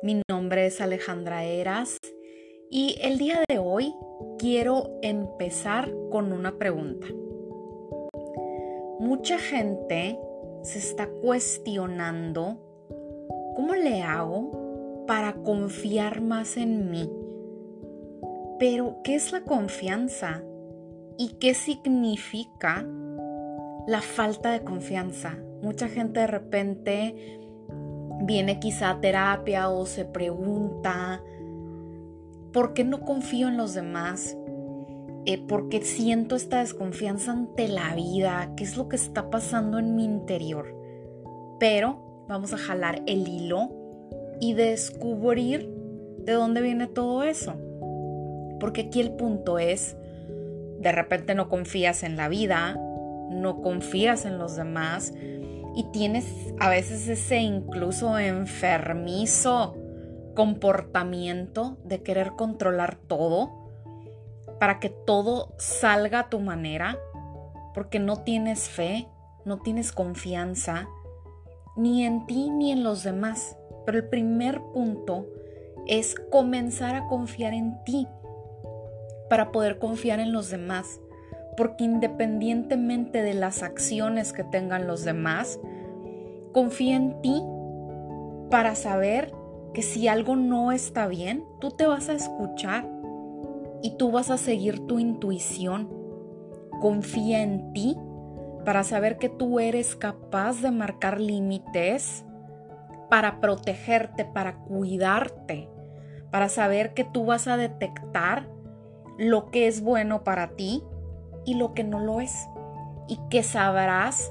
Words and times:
Mi 0.00 0.22
nombre 0.30 0.66
es 0.66 0.80
Alejandra 0.80 1.42
Eras 1.42 1.98
y 2.70 2.96
el 3.02 3.18
día 3.18 3.42
de 3.48 3.58
hoy 3.58 3.92
quiero 4.38 4.96
empezar 5.02 5.92
con 6.12 6.32
una 6.32 6.56
pregunta. 6.56 7.08
Mucha 9.00 9.38
gente 9.38 10.16
se 10.62 10.78
está 10.78 11.08
cuestionando 11.08 12.58
cómo 13.56 13.74
le 13.74 14.02
hago 14.02 15.04
para 15.08 15.32
confiar 15.32 16.20
más 16.20 16.56
en 16.56 16.92
mí. 16.92 17.10
Pero, 18.60 19.00
¿qué 19.02 19.16
es 19.16 19.32
la 19.32 19.40
confianza? 19.40 20.44
¿Y 21.18 21.38
qué 21.40 21.54
significa 21.54 22.86
la 23.88 24.00
falta 24.00 24.52
de 24.52 24.62
confianza? 24.62 25.36
Mucha 25.60 25.88
gente 25.88 26.20
de 26.20 26.28
repente 26.28 27.47
viene 28.20 28.60
quizá 28.60 29.00
terapia 29.00 29.68
o 29.68 29.86
se 29.86 30.04
pregunta, 30.04 31.22
¿por 32.52 32.74
qué 32.74 32.84
no 32.84 33.00
confío 33.00 33.48
en 33.48 33.56
los 33.56 33.74
demás? 33.74 34.36
Eh, 35.24 35.38
¿Por 35.46 35.68
qué 35.68 35.82
siento 35.82 36.36
esta 36.36 36.60
desconfianza 36.60 37.32
ante 37.32 37.68
la 37.68 37.94
vida? 37.94 38.52
¿Qué 38.56 38.64
es 38.64 38.76
lo 38.76 38.88
que 38.88 38.96
está 38.96 39.30
pasando 39.30 39.78
en 39.78 39.94
mi 39.94 40.04
interior? 40.04 40.74
Pero 41.60 42.24
vamos 42.28 42.52
a 42.54 42.58
jalar 42.58 43.02
el 43.06 43.28
hilo 43.28 43.70
y 44.40 44.54
descubrir 44.54 45.70
de 46.18 46.32
dónde 46.32 46.60
viene 46.60 46.86
todo 46.86 47.24
eso. 47.24 47.54
Porque 48.60 48.82
aquí 48.82 49.00
el 49.00 49.12
punto 49.12 49.58
es, 49.58 49.96
de 50.80 50.92
repente 50.92 51.34
no 51.34 51.48
confías 51.48 52.02
en 52.02 52.16
la 52.16 52.28
vida, 52.28 52.76
no 53.30 53.60
confías 53.60 54.24
en 54.24 54.38
los 54.38 54.56
demás, 54.56 55.12
y 55.78 55.84
tienes 55.92 56.26
a 56.58 56.68
veces 56.68 57.06
ese 57.06 57.36
incluso 57.36 58.18
enfermizo 58.18 59.76
comportamiento 60.34 61.78
de 61.84 62.02
querer 62.02 62.32
controlar 62.32 62.96
todo 62.96 63.52
para 64.58 64.80
que 64.80 64.88
todo 64.88 65.54
salga 65.56 66.18
a 66.18 66.30
tu 66.30 66.40
manera, 66.40 66.98
porque 67.74 68.00
no 68.00 68.24
tienes 68.24 68.68
fe, 68.68 69.06
no 69.44 69.58
tienes 69.58 69.92
confianza, 69.92 70.88
ni 71.76 72.04
en 72.04 72.26
ti 72.26 72.50
ni 72.50 72.72
en 72.72 72.82
los 72.82 73.04
demás. 73.04 73.56
Pero 73.86 73.98
el 73.98 74.08
primer 74.08 74.60
punto 74.74 75.28
es 75.86 76.16
comenzar 76.32 76.96
a 76.96 77.06
confiar 77.06 77.54
en 77.54 77.84
ti 77.84 78.08
para 79.30 79.52
poder 79.52 79.78
confiar 79.78 80.18
en 80.18 80.32
los 80.32 80.50
demás 80.50 80.98
porque 81.58 81.82
independientemente 81.82 83.20
de 83.20 83.34
las 83.34 83.64
acciones 83.64 84.32
que 84.32 84.44
tengan 84.44 84.86
los 84.86 85.04
demás, 85.04 85.58
confía 86.52 86.94
en 86.94 87.20
ti 87.20 87.42
para 88.48 88.76
saber 88.76 89.34
que 89.74 89.82
si 89.82 90.06
algo 90.06 90.36
no 90.36 90.70
está 90.70 91.08
bien, 91.08 91.44
tú 91.58 91.72
te 91.72 91.88
vas 91.88 92.10
a 92.10 92.12
escuchar 92.12 92.88
y 93.82 93.96
tú 93.96 94.12
vas 94.12 94.30
a 94.30 94.38
seguir 94.38 94.86
tu 94.86 95.00
intuición. 95.00 95.88
Confía 96.80 97.42
en 97.42 97.72
ti 97.72 97.96
para 98.64 98.84
saber 98.84 99.18
que 99.18 99.28
tú 99.28 99.58
eres 99.58 99.96
capaz 99.96 100.62
de 100.62 100.70
marcar 100.70 101.20
límites, 101.20 102.24
para 103.10 103.40
protegerte, 103.40 104.24
para 104.24 104.58
cuidarte, 104.58 105.68
para 106.30 106.48
saber 106.48 106.94
que 106.94 107.02
tú 107.02 107.24
vas 107.24 107.48
a 107.48 107.56
detectar 107.56 108.48
lo 109.18 109.50
que 109.50 109.66
es 109.66 109.82
bueno 109.82 110.22
para 110.22 110.50
ti 110.50 110.84
y 111.48 111.54
lo 111.54 111.72
que 111.72 111.82
no 111.82 112.00
lo 112.00 112.20
es. 112.20 112.46
Y 113.08 113.18
que 113.30 113.42
sabrás 113.42 114.30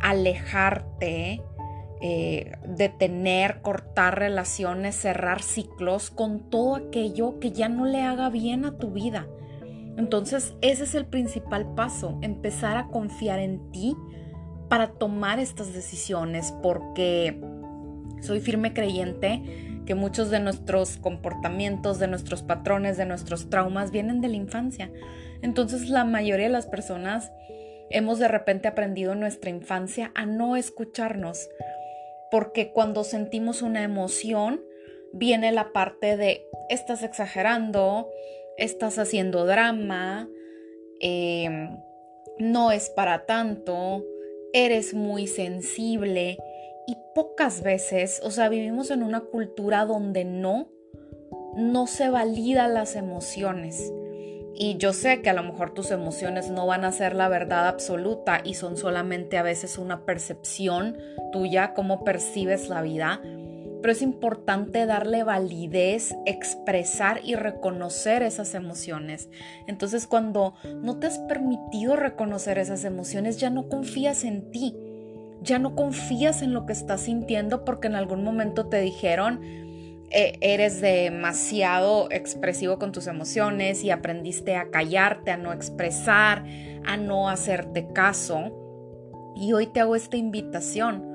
alejarte, 0.00 1.42
eh, 2.00 2.52
detener, 2.66 3.62
cortar 3.62 4.18
relaciones, 4.18 4.94
cerrar 4.94 5.42
ciclos 5.42 6.10
con 6.10 6.50
todo 6.50 6.76
aquello 6.76 7.40
que 7.40 7.50
ya 7.50 7.68
no 7.68 7.84
le 7.84 8.02
haga 8.02 8.30
bien 8.30 8.64
a 8.64 8.78
tu 8.78 8.92
vida. 8.92 9.26
Entonces 9.96 10.54
ese 10.60 10.84
es 10.84 10.94
el 10.94 11.06
principal 11.06 11.74
paso, 11.74 12.18
empezar 12.22 12.76
a 12.76 12.86
confiar 12.86 13.40
en 13.40 13.70
ti 13.72 13.96
para 14.68 14.92
tomar 14.92 15.40
estas 15.40 15.74
decisiones, 15.74 16.54
porque 16.62 17.40
soy 18.20 18.40
firme 18.40 18.72
creyente 18.72 19.71
que 19.86 19.94
muchos 19.94 20.30
de 20.30 20.40
nuestros 20.40 20.96
comportamientos, 20.96 21.98
de 21.98 22.08
nuestros 22.08 22.42
patrones, 22.42 22.96
de 22.96 23.06
nuestros 23.06 23.50
traumas 23.50 23.90
vienen 23.90 24.20
de 24.20 24.28
la 24.28 24.36
infancia. 24.36 24.90
Entonces 25.42 25.88
la 25.88 26.04
mayoría 26.04 26.46
de 26.46 26.52
las 26.52 26.66
personas 26.66 27.32
hemos 27.90 28.18
de 28.18 28.28
repente 28.28 28.68
aprendido 28.68 29.12
en 29.12 29.20
nuestra 29.20 29.50
infancia 29.50 30.12
a 30.14 30.26
no 30.26 30.56
escucharnos, 30.56 31.48
porque 32.30 32.72
cuando 32.72 33.04
sentimos 33.04 33.62
una 33.62 33.82
emoción 33.82 34.62
viene 35.12 35.52
la 35.52 35.72
parte 35.72 36.16
de 36.16 36.46
estás 36.70 37.02
exagerando, 37.02 38.08
estás 38.56 38.98
haciendo 38.98 39.44
drama, 39.44 40.28
em, 41.00 41.76
no 42.38 42.72
es 42.72 42.88
para 42.90 43.26
tanto, 43.26 44.04
eres 44.52 44.94
muy 44.94 45.26
sensible 45.26 46.38
y 46.86 46.96
pocas 47.14 47.62
veces, 47.62 48.20
o 48.24 48.30
sea, 48.30 48.48
vivimos 48.48 48.90
en 48.90 49.02
una 49.02 49.20
cultura 49.20 49.84
donde 49.84 50.24
no, 50.24 50.68
no 51.56 51.86
se 51.86 52.08
validan 52.08 52.74
las 52.74 52.96
emociones. 52.96 53.92
Y 54.54 54.76
yo 54.76 54.92
sé 54.92 55.22
que 55.22 55.30
a 55.30 55.34
lo 55.34 55.42
mejor 55.42 55.72
tus 55.72 55.90
emociones 55.90 56.50
no 56.50 56.66
van 56.66 56.84
a 56.84 56.92
ser 56.92 57.14
la 57.14 57.28
verdad 57.28 57.68
absoluta 57.68 58.42
y 58.44 58.54
son 58.54 58.76
solamente 58.76 59.38
a 59.38 59.42
veces 59.42 59.78
una 59.78 60.04
percepción 60.04 60.98
tuya, 61.32 61.72
cómo 61.74 62.04
percibes 62.04 62.68
la 62.68 62.82
vida. 62.82 63.20
Pero 63.22 63.92
es 63.92 64.02
importante 64.02 64.86
darle 64.86 65.24
validez, 65.24 66.14
expresar 66.26 67.20
y 67.24 67.34
reconocer 67.34 68.22
esas 68.22 68.54
emociones. 68.54 69.28
Entonces 69.66 70.06
cuando 70.06 70.54
no 70.82 70.98
te 70.98 71.08
has 71.08 71.18
permitido 71.18 71.96
reconocer 71.96 72.58
esas 72.58 72.84
emociones, 72.84 73.38
ya 73.38 73.50
no 73.50 73.68
confías 73.68 74.22
en 74.24 74.50
ti. 74.50 74.76
Ya 75.42 75.58
no 75.58 75.74
confías 75.74 76.42
en 76.42 76.52
lo 76.52 76.66
que 76.66 76.72
estás 76.72 77.02
sintiendo 77.02 77.64
porque 77.64 77.88
en 77.88 77.96
algún 77.96 78.24
momento 78.24 78.66
te 78.66 78.80
dijeron, 78.80 79.40
e, 80.10 80.38
eres 80.42 80.80
demasiado 80.80 82.08
expresivo 82.10 82.78
con 82.78 82.92
tus 82.92 83.06
emociones 83.06 83.82
y 83.82 83.90
aprendiste 83.90 84.56
a 84.56 84.70
callarte, 84.70 85.30
a 85.30 85.38
no 85.38 85.52
expresar, 85.52 86.44
a 86.84 86.96
no 86.96 87.28
hacerte 87.28 87.88
caso. 87.92 89.32
Y 89.34 89.54
hoy 89.54 89.66
te 89.66 89.80
hago 89.80 89.96
esta 89.96 90.18
invitación 90.18 91.10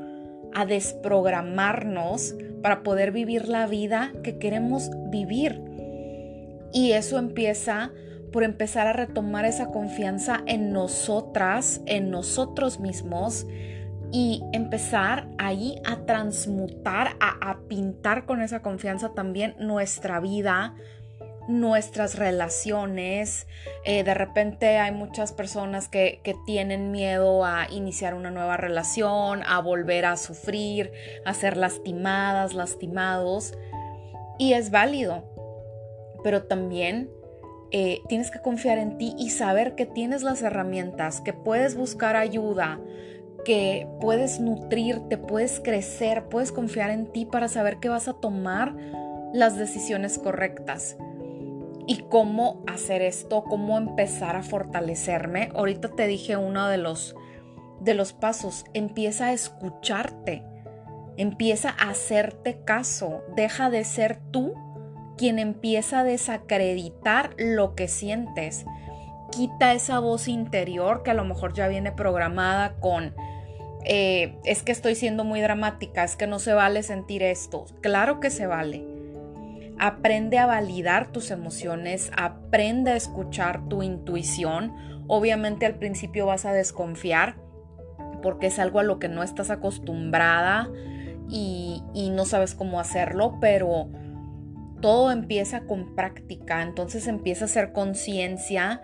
a 0.54 0.66
desprogramarnos 0.66 2.36
para 2.64 2.82
poder 2.82 3.12
vivir 3.12 3.48
la 3.48 3.68
vida 3.68 4.12
que 4.24 4.40
queremos 4.40 4.90
vivir. 5.12 5.62
Y 6.74 6.94
eso 6.94 7.20
empieza 7.20 7.92
por 8.32 8.44
empezar 8.44 8.88
a 8.88 8.94
retomar 8.94 9.46
esa 9.46 9.68
confianza 9.68 10.42
en 10.48 10.74
nosotras, 10.74 11.82
en 11.86 12.10
nosotros 12.10 12.80
mismos, 12.80 13.46
y 14.12 14.44
empezar 14.54 15.28
ahí 15.38 15.82
a 15.86 16.06
transmutar, 16.06 17.18
a, 17.20 17.60
pintar 17.68 18.26
con 18.26 18.42
esa 18.42 18.62
confianza 18.62 19.14
también 19.14 19.56
nuestra 19.60 20.20
vida, 20.20 20.76
nuestras 21.48 22.18
relaciones. 22.18 23.48
Eh, 23.84 24.04
de 24.04 24.14
repente 24.14 24.78
hay 24.78 24.92
muchas 24.92 25.34
personas 25.34 25.90
que, 25.90 26.22
tienen 26.46 26.92
miedo 26.92 27.46
a 27.46 27.68
iniciar 27.70 28.14
una 28.14 28.32
nueva 28.32 28.58
relación, 28.58 29.44
a 29.46 29.60
volver 29.60 30.06
a 30.06 30.16
sufrir, 30.16 30.92
a 31.26 31.34
ser 31.34 31.58
lastimadas, 31.58 32.54
lastimados. 32.54 33.54
Y 34.40 34.54
es 34.54 34.72
válido, 34.72 35.26
pero 36.24 36.44
también 36.44 37.10
eh, 37.72 38.02
tienes 38.08 38.32
que 38.32 38.40
confiar 38.40 38.78
en 38.78 38.98
ti 38.98 39.14
y 39.18 39.32
saber 39.32 39.76
que 39.76 39.86
tienes 39.86 40.24
las 40.24 40.42
herramientas, 40.42 41.20
que 41.20 41.34
puedes 41.34 41.76
buscar 41.76 42.16
ayuda, 42.16 42.80
que 43.48 43.88
puedes 44.02 44.42
nutrirte, 44.42 45.18
puedes 45.18 45.62
crecer, 45.62 46.28
puedes 46.28 46.52
confiar 46.52 46.90
en 46.90 47.08
ti 47.14 47.24
para 47.24 47.48
saber 47.48 47.78
que 47.78 47.88
vas 47.88 48.10
a 48.10 48.14
tomar 48.14 48.76
las 49.34 49.56
decisiones 49.56 50.20
correctas. 50.20 50.98
Y 51.88 52.00
cómo 52.10 52.62
hacer 52.68 53.02
esto, 53.02 53.46
cómo 53.46 53.78
empezar 53.78 54.36
a 54.36 54.44
fortalecerme. 54.44 55.50
Ahorita 55.56 55.88
te 55.96 56.08
dije 56.08 56.36
uno 56.36 56.68
de 56.68 56.78
los, 56.78 57.16
de 57.80 57.94
los 57.94 58.12
pasos, 58.12 58.66
empieza 58.74 59.28
a 59.28 59.32
escucharte, 59.34 60.44
empieza 61.16 61.70
a 61.70 61.92
hacerte 61.92 62.60
caso, 62.66 63.22
deja 63.38 63.70
de 63.70 63.86
ser 63.86 64.20
tú 64.32 64.56
quien 65.18 65.40
empieza 65.40 66.00
a 66.00 66.04
desacreditar 66.04 67.34
lo 67.38 67.76
que 67.76 67.88
sientes. 67.88 68.66
Quita 69.32 69.74
esa 69.74 70.00
voz 70.00 70.28
interior 70.28 71.02
que 71.02 71.12
a 71.12 71.14
lo 71.14 71.24
mejor 71.24 71.54
ya 71.54 71.70
viene 71.70 71.94
programada 71.94 72.76
con 72.82 73.16
eh, 73.90 74.38
es 74.44 74.64
que 74.64 74.74
estoy 74.74 74.96
siendo 74.96 75.24
muy 75.24 75.40
dramática, 75.40 76.04
es 76.04 76.18
que 76.18 76.28
no 76.28 76.40
se 76.40 76.54
vale 76.54 76.84
sentir 76.84 77.24
esto. 77.24 77.66
Claro 77.82 78.20
que 78.20 78.30
se 78.30 78.46
vale. 78.46 78.84
Aprende 79.80 80.38
a 80.40 80.46
validar 80.46 81.12
tus 81.12 81.32
emociones, 81.32 82.12
aprende 82.18 82.92
a 82.92 82.96
escuchar 82.96 83.70
tu 83.70 83.84
intuición. 83.84 84.74
Obviamente 85.08 85.66
al 85.66 85.76
principio 85.76 86.26
vas 86.26 86.46
a 86.46 86.52
desconfiar 86.52 87.38
porque 88.22 88.48
es 88.48 88.60
algo 88.60 88.80
a 88.80 88.84
lo 88.84 89.00
que 89.00 89.08
no 89.08 89.24
estás 89.24 89.52
acostumbrada 89.52 90.70
y, 91.30 91.82
y 91.94 92.10
no 92.10 92.26
sabes 92.26 92.56
cómo 92.56 92.82
hacerlo, 92.82 93.38
pero 93.40 93.90
todo 94.82 95.12
empieza 95.12 95.62
con 95.62 95.96
práctica, 95.96 96.62
entonces 96.62 97.08
empieza 97.08 97.46
a 97.46 97.48
hacer 97.48 97.72
conciencia 97.72 98.82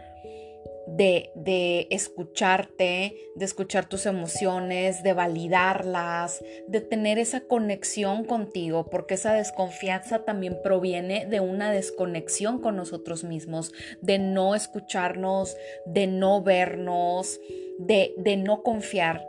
de, 0.88 1.88
escucharte, 1.90 3.32
de 3.36 3.46
escuchar 3.46 3.88
tus 3.88 4.06
emociones, 4.06 5.04
de 5.04 5.14
validarlas, 5.14 6.44
de 6.68 6.82
tener 6.82 7.20
esa 7.20 7.42
conexión 7.42 8.26
contigo, 8.26 8.90
porque 8.90 9.16
esa 9.16 9.34
desconfianza 9.34 10.26
también 10.26 10.60
proviene 10.64 11.26
de 11.26 11.40
una 11.40 11.72
desconexión 11.72 12.60
con 12.60 12.76
nosotros 12.76 13.24
mismos, 13.24 13.74
de 14.02 14.20
no 14.20 14.56
escucharnos, 14.56 15.56
de 15.86 16.08
no 16.08 16.42
vernos, 16.42 17.40
de, 17.80 18.14
de 18.18 18.38
no 18.38 18.64
confiar. 18.64 19.28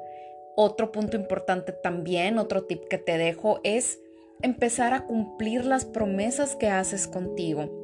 Otro 0.57 0.93
punto 0.93 1.17
importante 1.17 1.73
también, 1.73 2.39
otro 2.39 2.65
tip 2.65 2.85
que 2.89 2.99
te 2.99 3.19
dejo 3.19 3.61
es 3.65 4.01
empezar 4.43 4.93
a 4.95 5.07
cumplir 5.07 5.65
las 5.65 5.85
promesas 5.85 6.55
que 6.57 6.69
haces 6.69 7.09
contigo 7.09 7.84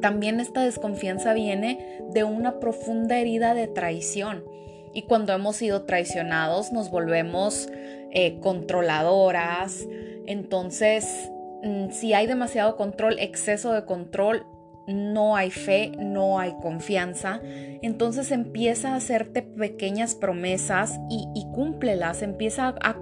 también 0.00 0.40
esta 0.40 0.62
desconfianza 0.62 1.32
viene 1.32 2.00
de 2.12 2.24
una 2.24 2.60
profunda 2.60 3.18
herida 3.18 3.54
de 3.54 3.68
traición. 3.68 4.44
Y 4.92 5.02
cuando 5.02 5.32
hemos 5.32 5.56
sido 5.56 5.82
traicionados 5.82 6.72
nos 6.72 6.90
volvemos 6.90 7.68
eh, 8.10 8.40
controladoras. 8.40 9.86
Entonces, 10.26 11.30
mm, 11.62 11.90
si 11.90 12.12
hay 12.12 12.26
demasiado 12.26 12.76
control, 12.76 13.18
exceso 13.18 13.72
de 13.72 13.84
control, 13.84 14.46
no 14.88 15.36
hay 15.36 15.50
fe, 15.50 15.92
no 15.98 16.40
hay 16.40 16.54
confianza. 16.60 17.40
Entonces 17.44 18.32
empieza 18.32 18.92
a 18.92 18.96
hacerte 18.96 19.42
pequeñas 19.42 20.16
promesas 20.16 20.98
y, 21.08 21.28
y 21.34 21.46
cúmplelas. 21.52 22.22
Empieza 22.22 22.68
a 22.68 22.74
a 22.80 22.96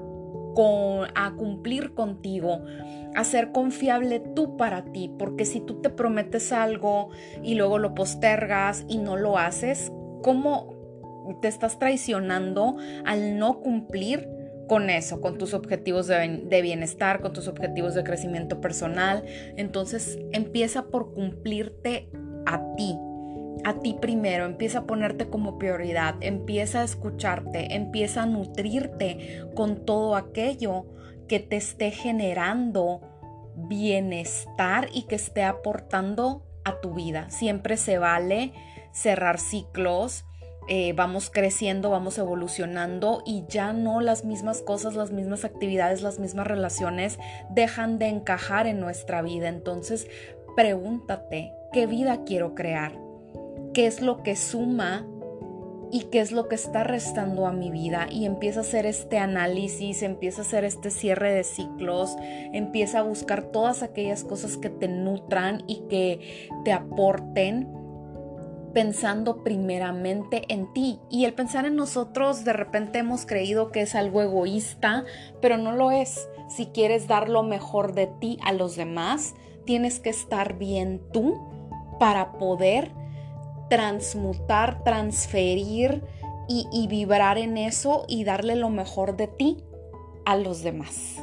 cumplir 1.37 1.95
contigo, 1.95 2.65
a 3.15 3.25
ser 3.25 3.53
confiable 3.53 4.21
tú 4.21 4.57
para 4.57 4.85
ti, 4.93 5.11
porque 5.19 5.45
si 5.45 5.61
tú 5.61 5.81
te 5.81 5.91
prometes 5.91 6.53
algo 6.53 7.11
y 7.43 7.55
luego 7.55 7.79
lo 7.79 7.95
postergas 7.95 8.85
y 8.89 8.99
no 8.99 9.17
lo 9.17 9.39
haces, 9.39 9.93
¿cómo 10.23 10.75
te 11.43 11.49
estás 11.49 11.79
traicionando 11.79 12.77
al 13.05 13.39
no 13.39 13.61
cumplir? 13.61 14.29
con 14.69 14.91
eso, 14.91 15.23
con 15.23 15.39
tus 15.39 15.55
objetivos 15.55 16.09
de, 16.09 16.61
bienestar, 16.63 17.21
con 17.23 17.33
tus 17.33 17.49
objetivos 17.49 17.95
de 17.95 18.05
crecimiento 18.05 18.61
personal. 18.61 19.25
Entonces 19.57 20.19
empieza 20.33 20.89
por 20.89 21.15
cumplirte 21.15 22.11
a 22.45 22.75
ti, 22.77 22.95
a 23.65 23.75
ti 23.81 23.97
primero, 24.01 24.45
empieza 24.45 24.81
a 24.81 24.87
ponerte 24.87 25.29
como 25.29 25.59
prioridad, 25.59 26.17
empieza 26.21 26.81
a 26.81 26.85
escucharte, 26.85 27.75
empieza 27.75 28.23
a 28.23 28.27
nutrirte 28.27 29.45
con 29.55 29.85
todo 29.85 30.17
aquello 30.17 30.87
que 31.29 31.41
te 31.41 31.57
esté 31.57 31.91
generando 31.91 33.01
bienestar 33.57 34.89
y 34.93 35.03
que 35.03 35.17
esté 35.17 35.43
aportando 35.43 36.45
a 36.65 36.81
tu 36.81 36.95
vida. 36.95 37.29
Siempre 37.31 37.77
se 37.77 37.99
vale 37.99 38.53
cerrar 38.93 39.39
ciclos, 39.39 40.25
eh, 40.69 40.93
vamos 40.93 41.31
creciendo, 41.31 41.91
vamos 41.91 42.19
evolucionando 42.19 43.23
y 43.25 43.45
ya 43.49 43.73
no 43.73 44.01
las 44.01 44.25
mismas 44.25 44.61
cosas, 44.61 44.95
las 44.95 45.13
mismas 45.13 45.45
actividades, 45.45 46.03
las 46.03 46.19
mismas 46.19 46.47
relaciones 46.47 47.19
dejan 47.51 47.99
de 47.99 48.09
encajar 48.09 48.67
en 48.67 48.79
nuestra 48.79 49.23
vida. 49.23 49.49
Entonces, 49.49 50.09
pregúntate, 50.57 51.53
¿qué 51.73 51.87
vida 51.87 52.25
quiero 52.25 52.55
crear? 52.55 53.08
Qué 53.79 53.87
es 53.87 54.03
lo 54.03 54.25
que 54.25 54.35
suma 54.35 55.07
y 55.93 56.07
qué 56.11 56.19
es 56.19 56.33
lo 56.33 56.49
que 56.49 56.57
está 56.57 56.83
restando 56.83 57.47
a 57.47 57.53
mi 57.53 57.71
vida 57.71 58.09
y 58.11 58.27
empieza 58.27 58.59
a 58.59 58.63
hacer 58.63 58.87
este 58.87 59.19
análisis, 59.19 60.03
empieza 60.03 60.41
a 60.41 60.45
hacer 60.45 60.65
este 60.65 60.91
cierre 60.91 61.33
de 61.33 61.45
ciclos, 61.45 62.17
empieza 62.53 62.99
a 62.99 63.03
buscar 63.03 63.53
todas 63.53 63.85
aquellas 63.85 64.25
cosas 64.25 64.57
que 64.57 64.69
te 64.69 64.89
nutran 64.89 65.63
y 65.69 65.85
que 65.89 66.49
te 66.65 66.73
aporten 66.73 67.69
pensando 68.75 69.45
primeramente 69.45 70.43
en 70.49 70.73
ti. 70.73 70.99
Y 71.09 71.25
el 71.25 71.35
pensar 71.35 71.65
en 71.65 71.77
nosotros 71.77 72.45
de 72.45 72.55
repente 72.55 72.99
hemos 72.99 73.27
creído 73.27 73.71
que 73.71 73.83
es 73.83 73.95
algo 73.95 74.23
egoísta, 74.23 75.05
pero 75.41 75.57
no 75.57 75.71
lo 75.71 75.93
es. 75.93 76.29
Si 76.49 76.67
quieres 76.67 77.07
dar 77.07 77.29
lo 77.29 77.45
mejor 77.45 77.95
de 77.95 78.09
ti 78.09 78.41
a 78.43 78.53
los 78.53 78.75
demás, 78.75 79.37
tienes 79.67 80.01
que 80.01 80.11
estar 80.11 80.59
bien 80.59 81.01
tú 81.13 81.37
para 82.01 82.33
poder 82.33 82.98
transmutar, 83.69 84.83
transferir 84.85 86.03
y, 86.49 86.87
vibrar 86.89 87.37
en 87.37 87.59
eso 87.59 88.05
y 88.09 88.25
darle 88.25 88.57
lo 88.57 88.71
mejor 88.71 89.17
de 89.17 89.27
ti 89.27 89.59
a 90.25 90.37
los 90.37 90.63
demás. 90.63 91.17